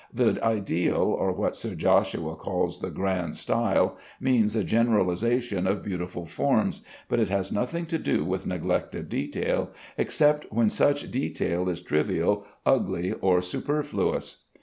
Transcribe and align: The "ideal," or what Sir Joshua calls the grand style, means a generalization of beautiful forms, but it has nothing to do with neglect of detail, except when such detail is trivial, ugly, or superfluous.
The 0.11 0.43
"ideal," 0.43 0.95
or 1.15 1.31
what 1.31 1.55
Sir 1.55 1.75
Joshua 1.75 2.35
calls 2.35 2.79
the 2.79 2.89
grand 2.89 3.35
style, 3.35 3.97
means 4.19 4.55
a 4.55 4.63
generalization 4.63 5.67
of 5.67 5.83
beautiful 5.83 6.25
forms, 6.25 6.81
but 7.07 7.19
it 7.19 7.29
has 7.29 7.51
nothing 7.51 7.85
to 7.85 7.99
do 7.99 8.25
with 8.25 8.47
neglect 8.47 8.95
of 8.95 9.09
detail, 9.09 9.69
except 9.99 10.51
when 10.51 10.71
such 10.71 11.11
detail 11.11 11.69
is 11.69 11.83
trivial, 11.83 12.47
ugly, 12.65 13.11
or 13.21 13.43
superfluous. 13.43 14.45